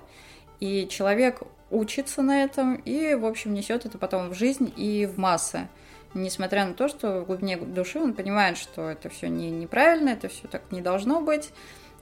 и 0.60 0.88
человек 0.88 1.42
учится 1.72 2.22
на 2.22 2.44
этом 2.44 2.75
и, 2.75 3.15
в 3.15 3.25
общем, 3.25 3.54
несет 3.54 3.86
это 3.86 3.98
потом 3.98 4.30
в 4.30 4.34
жизнь 4.34 4.72
и 4.75 5.06
в 5.06 5.18
массы. 5.18 5.68
Несмотря 6.13 6.65
на 6.65 6.74
то, 6.74 6.88
что 6.88 7.22
в 7.22 7.25
глубине 7.25 7.58
души 7.58 8.00
он 8.00 8.13
понимает, 8.13 8.58
что 8.58 8.89
это 8.89 9.10
все 9.10 9.27
не, 9.27 9.51
неправильно, 9.51 10.10
это 10.10 10.30
все 10.30 10.48
так 10.48 10.62
не 10.72 10.82
должно 10.82 11.20
быть, 11.22 11.51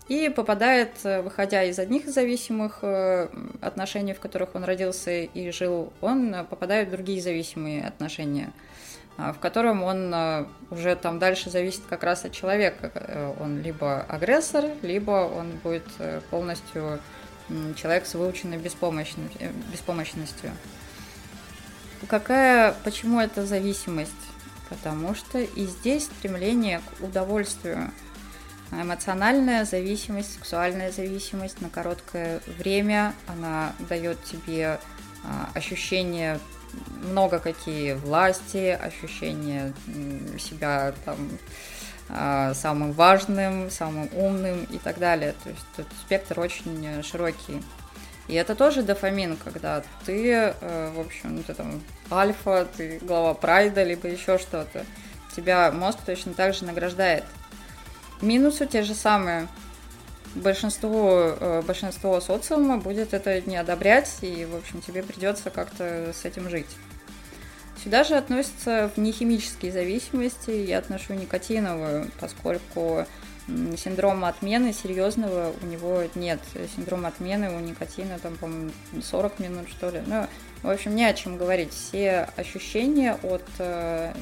и 0.08 0.30
попадает, 0.30 0.92
выходя 1.04 1.63
из 1.63 1.80
одних 1.80 2.08
зависимых 2.08 2.80
э, 2.82 3.30
отношений, 3.62 4.13
в 4.13 4.20
которых 4.20 4.54
он 4.54 4.66
родился 4.66 5.12
и 5.12 5.50
жил, 5.52 5.94
он 6.02 6.36
попадает 6.50 6.90
в 6.90 6.92
другие 6.92 7.22
зависимые 7.22 7.88
отношения, 7.88 8.52
а, 8.52 8.73
в 9.17 9.39
котором 9.39 9.84
он 9.84 10.12
э, 10.13 10.46
уже 10.72 10.96
там 10.96 11.20
дальше 11.20 11.50
зависит 11.50 11.82
как 11.88 12.03
раз 12.03 12.25
от 12.25 12.32
человека. 12.32 12.91
Э, 12.93 13.34
он 13.39 13.62
либо 13.62 14.01
агрессор, 14.01 14.65
либо 14.82 15.12
он 15.12 15.51
будет 15.63 15.86
полностью 16.29 17.00
человек 17.75 18.05
с 18.05 18.15
выученной 18.15 18.58
беспомощностью. 18.58 19.39
Э, 19.39 19.51
беспомощностью. 19.72 20.51
Какая, 22.08 22.74
почему 22.84 23.20
это 23.20 23.46
зависимость? 23.46 24.12
Потому 24.70 25.13
что 25.13 25.39
и 25.39 25.65
здесь 25.65 26.05
стремление 26.05 26.79
к 26.79 27.03
удовольствию. 27.03 27.91
Эмоциональная 28.72 29.65
зависимость, 29.65 30.34
сексуальная 30.34 30.91
зависимость 30.91 31.62
на 31.62 31.70
короткое 31.70 32.41
время, 32.58 33.13
она 33.27 33.74
дает 33.88 34.24
тебе 34.24 34.79
а, 35.24 35.50
ощущение 35.53 36.39
много 37.03 37.39
какие 37.39 37.94
власти, 37.94 38.77
ощущение 38.80 39.74
себя 40.39 40.94
там 41.06 41.18
а, 42.10 42.53
самым 42.53 42.92
важным, 42.92 43.70
самым 43.70 44.10
умным 44.13 44.65
и 44.65 44.77
так 44.77 45.00
далее. 45.00 45.34
То 45.44 45.50
есть 45.50 45.65
тут 45.75 45.88
спектр 46.06 46.39
очень 46.39 47.03
широкий. 47.03 47.62
И 48.27 48.36
это 48.36 48.56
тоже 48.56 48.84
дофамин, 48.84 49.38
когда 49.38 49.84
ты, 50.06 50.32
э, 50.32 50.92
в 50.96 51.00
общем, 51.00 51.36
ну, 51.36 51.44
ты 51.44 51.53
там 51.53 51.82
альфа, 52.10 52.65
ты 52.77 53.00
глава 53.00 53.34
прайда, 53.34 53.84
либо 53.84 54.08
еще 54.08 54.38
что-то. 54.38 54.86
Тебя 55.36 55.72
мозг 55.72 56.00
точно 56.06 56.34
так 56.34 56.53
же 56.53 56.63
награждает. 56.63 57.25
Минусы 58.22 58.65
те 58.65 58.84
же 58.84 58.94
самые. 58.94 59.48
Большинство, 60.36 61.36
э, 61.40 61.62
большинство 61.66 62.20
социума 62.20 62.78
будет 62.78 63.13
это 63.13 63.40
не 63.42 63.56
одобрять, 63.56 64.18
и, 64.22 64.46
в 64.46 64.56
общем, 64.56 64.82
тебе 64.82 65.04
придется 65.04 65.50
как-то 65.50 66.12
с 66.13 66.25
этим 66.25 66.50
жить. 66.50 66.70
Сюда 67.84 68.04
же 68.04 68.16
относятся 68.16 68.92
нехимические 68.96 69.72
зависимости, 69.72 70.52
я 70.52 70.80
отношу 70.80 71.13
никотиновую, 71.13 72.10
поскольку 72.20 73.06
синдрома 73.48 74.30
отмены 74.30 74.74
серьезного 74.74 75.54
у 75.62 75.66
него 75.66 76.04
нет. 76.16 76.40
Синдром 76.75 77.06
отмены 77.06 77.56
у 77.56 77.60
никотина 77.60 78.18
там, 78.20 78.36
по-моему, 78.38 78.72
40 79.02 79.40
минут, 79.40 79.70
что 79.70 79.90
ли. 79.90 80.02
Ну, 80.06 80.25
в 80.62 80.70
общем, 80.70 80.96
не 80.96 81.06
о 81.06 81.13
чем 81.13 81.38
говорить. 81.38 81.74
Все 81.74 82.30
ощущения 82.38 83.18
от 83.22 83.44
э, 83.60 84.13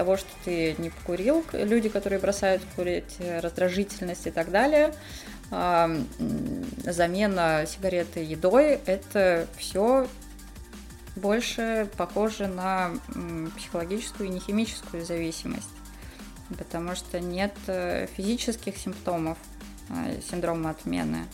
того, 0.00 0.16
что 0.16 0.30
ты 0.46 0.74
не 0.78 0.88
покурил, 0.88 1.44
люди, 1.52 1.90
которые 1.90 2.18
бросают 2.18 2.62
курить, 2.74 3.18
раздражительность 3.42 4.26
и 4.26 4.30
так 4.30 4.50
далее, 4.50 4.94
э, 5.50 6.02
замена 6.84 7.66
сигареты 7.66 8.20
едой, 8.20 8.80
это 8.86 9.46
все 9.58 10.08
больше 11.16 11.86
похоже 11.98 12.46
на 12.46 12.92
психологическую 13.58 14.30
и 14.30 14.32
нехимическую 14.32 15.04
зависимость, 15.04 15.68
потому 16.56 16.94
что 16.94 17.20
нет 17.20 17.52
э, 17.66 18.06
физических 18.16 18.78
симптомов 18.78 19.36
э, 19.90 20.18
синдрома 20.30 20.70
отмены. 20.70 21.26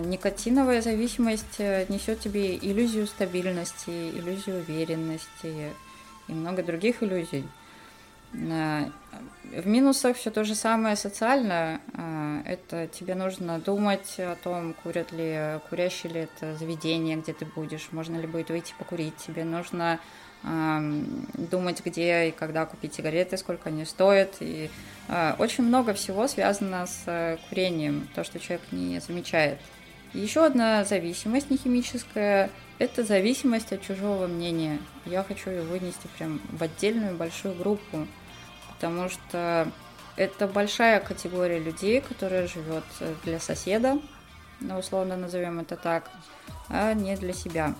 Никотиновая 0.00 0.82
зависимость 0.82 1.56
э, 1.58 1.86
несет 1.88 2.20
тебе 2.20 2.54
иллюзию 2.54 3.06
стабильности, 3.06 4.10
иллюзию 4.10 4.58
уверенности 4.58 5.72
и 6.28 6.32
много 6.32 6.62
других 6.62 7.02
иллюзий. 7.02 7.44
В 8.34 9.66
минусах 9.66 10.16
все 10.16 10.30
то 10.30 10.42
же 10.42 10.54
самое 10.54 10.96
социальное. 10.96 11.80
А, 11.94 12.42
это 12.44 12.88
тебе 12.88 13.14
нужно 13.14 13.60
думать 13.60 14.16
о 14.18 14.36
том, 14.42 14.74
курят 14.74 15.12
ли, 15.12 15.60
курящие 15.70 16.12
ли 16.12 16.20
это 16.22 16.56
заведение, 16.56 17.16
где 17.16 17.32
ты 17.32 17.44
будешь, 17.44 17.88
можно 17.92 18.16
ли 18.16 18.26
будет 18.26 18.50
выйти 18.50 18.74
покурить. 18.78 19.16
Тебе 19.16 19.44
нужно 19.44 20.00
думать, 20.42 21.82
где 21.82 22.28
и 22.28 22.30
когда 22.30 22.66
купить 22.66 22.94
сигареты, 22.94 23.38
сколько 23.38 23.70
они 23.70 23.86
стоят. 23.86 24.36
И 24.40 24.68
а, 25.08 25.36
очень 25.38 25.64
много 25.64 25.94
всего 25.94 26.28
связано 26.28 26.86
с 26.86 27.04
э, 27.06 27.38
курением, 27.48 28.08
то, 28.14 28.24
что 28.24 28.38
человек 28.38 28.62
не 28.70 29.00
замечает. 29.00 29.58
Еще 30.12 30.44
одна 30.44 30.84
зависимость 30.84 31.50
нехимическая– 31.50 32.50
это 32.78 33.04
зависимость 33.04 33.72
от 33.72 33.82
чужого 33.82 34.26
мнения. 34.26 34.78
Я 35.06 35.22
хочу 35.22 35.50
ее 35.50 35.62
вынести 35.62 36.08
прям 36.18 36.40
в 36.52 36.62
отдельную 36.62 37.16
большую 37.16 37.54
группу 37.54 38.06
потому 38.74 39.08
что 39.08 39.70
это 40.16 40.46
большая 40.46 41.00
категория 41.00 41.58
людей, 41.58 42.00
которая 42.00 42.46
живет 42.46 42.84
для 43.24 43.40
соседа, 43.40 43.98
ну, 44.60 44.78
условно 44.78 45.16
назовем 45.16 45.60
это 45.60 45.76
так, 45.76 46.10
а 46.68 46.94
не 46.94 47.16
для 47.16 47.32
себя. 47.32 47.74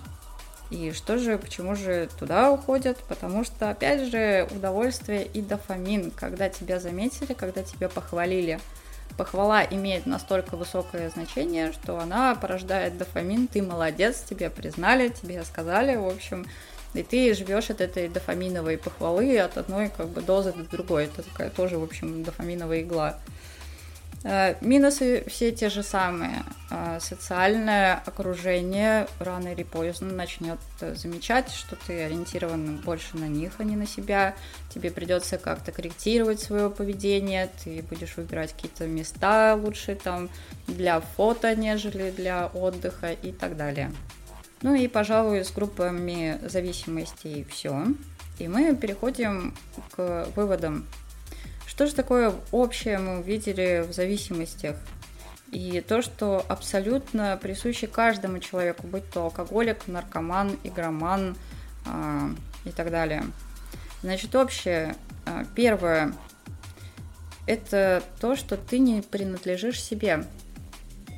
И 0.71 0.91
что 0.91 1.17
же, 1.17 1.37
почему 1.37 1.75
же 1.75 2.09
туда 2.19 2.51
уходят? 2.51 2.97
Потому 3.07 3.43
что, 3.43 3.69
опять 3.69 4.09
же, 4.09 4.47
удовольствие 4.51 5.25
и 5.25 5.41
дофамин, 5.41 6.11
когда 6.11 6.49
тебя 6.49 6.79
заметили, 6.79 7.33
когда 7.33 7.61
тебя 7.63 7.87
похвалили. 7.87 8.59
Похвала 9.17 9.63
имеет 9.63 10.07
настолько 10.07 10.57
высокое 10.57 11.09
значение, 11.09 11.71
что 11.71 11.99
она 11.99 12.35
порождает 12.35 12.97
дофамин, 12.97 13.47
ты 13.47 13.61
молодец, 13.61 14.21
тебе 14.21 14.49
признали, 14.49 15.09
тебе 15.09 15.43
сказали, 15.45 15.95
в 15.95 16.07
общем, 16.07 16.47
и 16.95 17.03
ты 17.03 17.33
живешь 17.33 17.69
от 17.69 17.81
этой 17.81 18.07
дофаминовой 18.07 18.77
похвалы 18.77 19.37
от 19.39 19.57
одной 19.57 19.89
как 19.89 20.09
бы 20.09 20.21
дозы 20.21 20.53
до 20.53 20.63
другой. 20.63 21.05
Это 21.05 21.23
такая 21.23 21.49
тоже, 21.49 21.77
в 21.77 21.83
общем, 21.83 22.23
дофаминовая 22.23 22.81
игла. 22.81 23.19
Э, 24.27 24.55
минусы 24.61 25.23
все 25.27 25.51
те 25.51 25.69
же 25.69 25.83
самые. 25.83 26.43
Э, 26.71 26.97
социальное 26.99 28.01
окружение 28.07 29.07
рано 29.19 29.49
или 29.49 29.61
поздно 29.61 30.11
начнет 30.11 30.57
замечать, 30.79 31.51
что 31.51 31.75
ты 31.75 32.05
ориентирован 32.05 32.77
больше 32.77 33.17
на 33.17 33.27
них, 33.27 33.53
а 33.59 33.63
не 33.63 33.75
на 33.75 33.85
себя. 33.85 34.33
Тебе 34.73 34.89
придется 34.89 35.37
как-то 35.37 35.71
корректировать 35.71 36.39
свое 36.39 36.71
поведение, 36.71 37.51
ты 37.63 37.83
будешь 37.83 38.17
выбирать 38.17 38.53
какие-то 38.53 38.87
места 38.87 39.55
лучше 39.55 39.93
там 39.93 40.29
для 40.65 41.01
фото, 41.01 41.55
нежели 41.55 42.09
для 42.09 42.47
отдыха 42.47 43.11
и 43.11 43.31
так 43.31 43.55
далее. 43.55 43.91
Ну 44.61 44.73
и, 44.73 44.87
пожалуй, 44.87 45.43
с 45.43 45.51
группами 45.51 46.39
зависимостей 46.43 47.45
все. 47.49 47.85
И 48.39 48.47
мы 48.47 48.75
переходим 48.75 49.53
к 49.95 50.27
выводам. 50.35 50.85
Что 51.67 51.87
же 51.87 51.93
такое 51.93 52.33
общее 52.51 52.97
мы 52.99 53.19
увидели 53.19 53.85
в 53.87 53.93
зависимостях? 53.93 54.77
И 55.51 55.83
то, 55.87 56.01
что 56.01 56.43
абсолютно 56.47 57.37
присуще 57.41 57.87
каждому 57.87 58.39
человеку, 58.39 58.87
будь 58.87 59.09
то 59.09 59.23
алкоголик, 59.23 59.87
наркоман, 59.87 60.57
игроман 60.63 61.37
э, 61.85 62.29
и 62.65 62.71
так 62.71 62.91
далее. 62.91 63.23
Значит, 64.01 64.35
общее. 64.35 64.95
А, 65.25 65.45
первое– 65.55 66.13
это 67.47 68.03
то, 68.19 68.35
что 68.35 68.57
ты 68.57 68.79
не 68.79 69.01
принадлежишь 69.01 69.81
себе. 69.81 70.25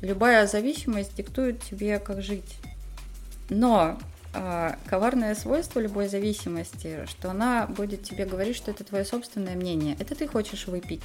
Любая 0.02 0.46
зависимость 0.46 1.14
диктует 1.16 1.62
тебе, 1.62 1.98
как 1.98 2.22
жить. 2.22 2.58
Но 3.48 3.98
э, 4.34 4.74
коварное 4.86 5.34
свойство 5.34 5.80
любой 5.80 6.08
зависимости, 6.08 7.06
что 7.06 7.30
она 7.30 7.66
будет 7.66 8.02
тебе 8.02 8.24
говорить, 8.24 8.56
что 8.56 8.70
это 8.70 8.84
твое 8.84 9.04
собственное 9.04 9.56
мнение. 9.56 9.96
Это 9.98 10.14
ты 10.14 10.26
хочешь 10.26 10.66
выпить. 10.66 11.04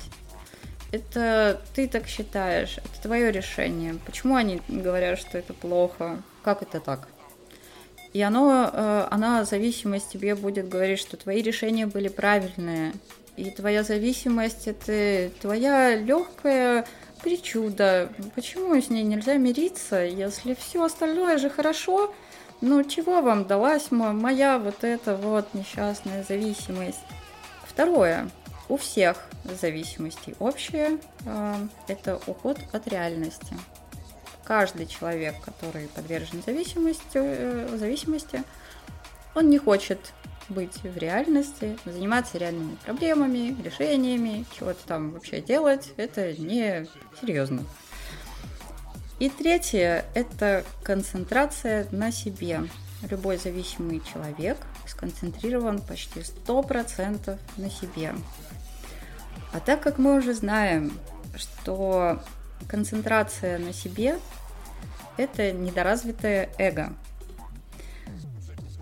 Это 0.92 1.60
ты 1.74 1.88
так 1.88 2.08
считаешь, 2.08 2.78
это 2.78 3.02
твое 3.02 3.32
решение. 3.32 3.96
Почему 4.06 4.36
они 4.36 4.62
говорят, 4.68 5.20
что 5.20 5.38
это 5.38 5.54
плохо? 5.54 6.22
Как 6.44 6.62
это 6.62 6.80
так? 6.80 7.08
И 8.14 8.22
оно, 8.22 8.70
э, 8.72 9.08
она, 9.10 9.44
зависимость 9.44 10.12
тебе 10.12 10.36
будет 10.36 10.70
говорить, 10.70 11.00
что 11.00 11.18
твои 11.18 11.42
решения 11.42 11.88
были 11.88 12.10
правильные. 12.10 12.94
И 13.38 13.50
твоя 13.50 13.82
зависимость 13.82 14.68
это 14.68 15.32
твоя 15.42 15.96
легкая 15.96 16.86
причуда. 17.24 18.10
Почему 18.36 18.80
с 18.80 18.90
ней 18.92 19.04
нельзя 19.04 19.38
мириться, 19.38 20.04
если 20.04 20.54
все 20.54 20.84
остальное 20.84 21.40
же 21.40 21.50
хорошо? 21.50 22.14
Ну, 22.66 22.82
чего 22.86 23.22
вам 23.22 23.44
далась 23.44 23.92
моя 23.92 24.58
вот 24.58 24.86
эта 24.86 25.18
вот 25.18 25.54
несчастная 25.54 26.24
зависимость? 26.24 27.04
Второе. 27.66 28.30
У 28.70 28.78
всех 28.78 29.18
зависимостей 29.44 30.34
общее 30.40 30.98
э,– 31.26 31.56
это 31.90 32.22
уход 32.26 32.58
от 32.72 32.88
реальности. 32.88 33.58
Каждый 34.46 34.86
человек, 34.86 35.36
который 35.44 35.90
подвержен 35.90 36.42
зависимости, 36.42 37.02
э, 37.16 37.68
зависимости, 37.76 38.42
он 39.36 39.50
не 39.50 39.58
хочет 39.58 40.14
быть 40.48 40.82
в 40.84 40.98
реальности, 40.98 41.78
заниматься 41.84 42.38
реальными 42.38 42.78
проблемами, 42.86 43.62
решениями, 43.62 44.46
чего-то 44.58 44.80
там 44.88 45.12
вообще 45.12 45.42
делать, 45.42 45.92
это 45.98 46.32
не 46.32 46.88
серьезно. 47.20 47.66
И 49.24 49.30
третье– 49.30 50.04
это 50.16 50.66
концентрация 50.84 51.88
на 51.92 52.12
себе. 52.12 52.64
Любой 53.10 53.38
зависимый 53.38 54.02
человек 54.02 54.58
сконцентрирован 54.86 55.82
почти 55.82 56.20
100% 56.20 57.40
на 57.56 57.70
себе. 57.70 58.14
А 59.54 59.62
так 59.62 59.82
как 59.82 59.98
мы 59.98 60.18
уже 60.18 60.34
знаем, 60.34 60.92
что 61.38 62.22
концентрация 62.68 63.60
на 63.60 63.72
себе– 63.72 64.20
это 65.16 65.54
недоразвитое 65.54 66.50
эго. 66.58 66.92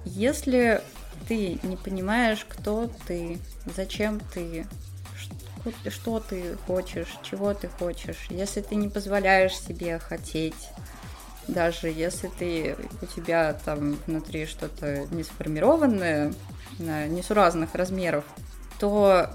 Если 0.05 0.81
ты 1.27 1.59
не 1.61 1.77
понимаешь, 1.77 2.47
кто 2.49 2.89
ты, 3.05 3.37
зачем 3.75 4.19
ты, 4.19 4.65
что 5.89 6.19
ты 6.19 6.57
хочешь, 6.67 7.17
чего 7.23 7.53
ты 7.53 7.67
хочешь. 7.67 8.27
Если 8.29 8.61
ты 8.61 8.75
не 8.75 8.89
позволяешь 8.89 9.57
себе 9.57 9.99
хотеть, 9.99 10.69
даже 11.47 11.89
если 11.89 12.29
ты 12.39 12.75
у 13.01 13.05
тебя 13.05 13.53
там 13.65 13.97
внутри 14.07 14.45
что-то 14.45 15.05
не 15.11 15.23
сформированное, 15.23 16.33
несуразных 16.79 17.75
размеров, 17.75 18.25
то 18.79 19.29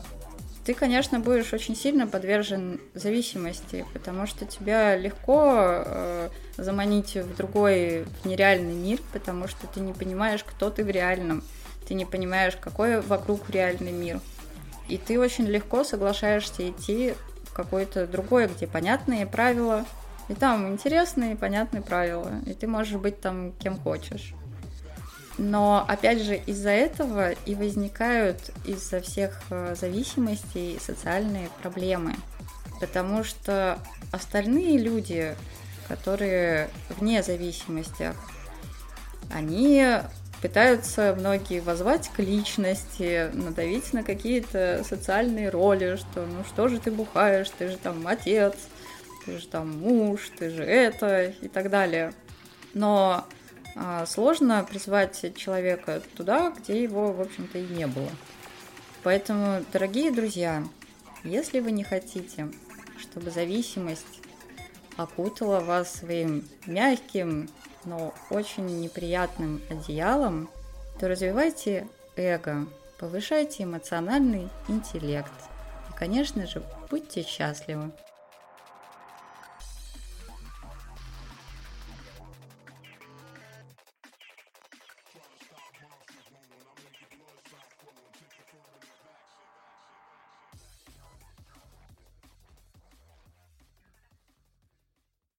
ты, 0.64 0.74
конечно, 0.74 1.20
будешь 1.20 1.52
очень 1.52 1.76
сильно 1.76 2.08
подвержен 2.08 2.80
зависимости, 2.92 3.86
потому 3.92 4.26
что 4.26 4.46
тебя 4.46 4.96
легко 4.96 5.84
э, 5.86 6.28
заманить 6.56 7.14
в 7.14 7.36
другой, 7.36 8.04
в 8.22 8.26
нереальный 8.26 8.74
мир, 8.74 8.98
потому 9.12 9.46
что 9.46 9.68
ты 9.68 9.78
не 9.78 9.92
понимаешь, 9.92 10.42
кто 10.42 10.70
ты 10.70 10.82
в 10.82 10.90
реальном, 10.90 11.44
ты 11.86 11.94
не 11.94 12.04
понимаешь, 12.04 12.56
какой 12.60 13.00
вокруг 13.00 13.48
реальный 13.48 13.92
мир. 13.92 14.20
И 14.88 14.98
ты 14.98 15.18
очень 15.18 15.46
легко 15.46 15.84
соглашаешься 15.84 16.68
идти 16.68 17.14
в 17.44 17.52
какой-то 17.52 18.06
другой, 18.06 18.46
где 18.48 18.66
понятные 18.66 19.26
правила, 19.26 19.84
И 20.28 20.34
там 20.34 20.68
интересные, 20.68 21.36
понятные 21.36 21.82
правила, 21.82 22.32
и 22.46 22.52
ты 22.52 22.66
можешь 22.66 22.98
быть 22.98 23.20
там 23.20 23.52
кем 23.52 23.78
хочешь. 23.78 24.34
Но 25.38 25.84
опять 25.86 26.22
же 26.22 26.36
из-за 26.36 26.70
этого 26.70 27.32
и 27.32 27.54
возникают 27.54 28.38
из-за 28.64 29.00
всех 29.00 29.40
э, 29.50 29.74
зависимостей 29.78 30.78
социальные 30.80 31.50
проблемы. 31.62 32.14
Потому 32.80 33.22
что 33.22 33.78
остальные 34.12 34.78
люди, 34.78 35.36
которые 35.88 36.70
вне 36.88 37.22
зависимостях, 37.22 38.16
они 39.30 39.84
пытаются 40.46 41.12
многие 41.18 41.58
возвать 41.58 42.08
к 42.14 42.20
личности, 42.20 43.32
надавить 43.34 43.92
на 43.92 44.04
какие-то 44.04 44.84
социальные 44.88 45.50
роли, 45.50 45.96
что 45.96 46.24
ну 46.24 46.44
что 46.44 46.68
же 46.68 46.78
ты 46.78 46.92
бухаешь, 46.92 47.50
ты 47.50 47.68
же 47.68 47.76
там 47.76 48.06
отец, 48.06 48.54
ты 49.24 49.38
же 49.38 49.48
там 49.48 49.76
муж, 49.80 50.30
ты 50.38 50.50
же 50.50 50.62
это 50.62 51.34
и 51.40 51.48
так 51.48 51.68
далее. 51.68 52.12
Но 52.74 53.26
а, 53.74 54.06
сложно 54.06 54.64
призвать 54.64 55.34
человека 55.36 56.00
туда, 56.16 56.52
где 56.56 56.80
его, 56.80 57.12
в 57.12 57.22
общем-то, 57.22 57.58
и 57.58 57.66
не 57.66 57.88
было. 57.88 58.10
Поэтому, 59.02 59.64
дорогие 59.72 60.12
друзья, 60.12 60.62
если 61.24 61.58
вы 61.58 61.72
не 61.72 61.82
хотите, 61.82 62.52
чтобы 63.00 63.32
зависимость 63.32 64.20
окутала 64.96 65.58
вас 65.58 65.92
своим 65.92 66.46
мягким, 66.66 67.48
но 67.86 68.12
очень 68.30 68.66
неприятным 68.66 69.62
одеялом, 69.70 70.50
то 71.00 71.08
развивайте 71.08 71.88
эго, 72.16 72.66
повышайте 72.98 73.64
эмоциональный 73.64 74.48
интеллект 74.68 75.32
и, 75.90 75.98
конечно 75.98 76.46
же, 76.46 76.62
будьте 76.90 77.22
счастливы. 77.22 77.92